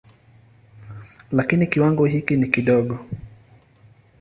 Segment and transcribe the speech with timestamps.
[1.31, 2.99] Lakini kiwango hiki ni kidogo.